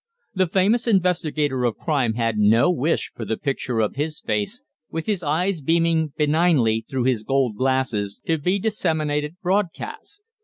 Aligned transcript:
The 0.33 0.47
famous 0.47 0.87
investigator 0.87 1.63
of 1.63 1.77
crime 1.77 2.15
had 2.15 2.35
no 2.35 2.71
wish 2.71 3.11
for 3.13 3.23
the 3.23 3.37
picture 3.37 3.79
of 3.79 3.93
his 3.97 4.19
face, 4.19 4.63
with 4.89 5.07
its 5.07 5.21
eyes 5.21 5.61
beaming 5.61 6.11
benignly 6.17 6.83
through 6.89 7.03
his 7.03 7.21
gold 7.21 7.55
glasses, 7.55 8.19
to 8.25 8.39
be 8.39 8.57
disseminated 8.57 9.35
broadcast. 9.43 10.23